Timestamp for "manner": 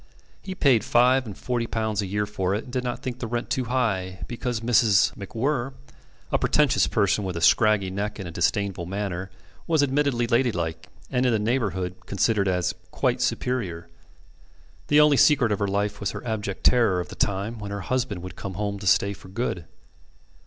8.87-9.29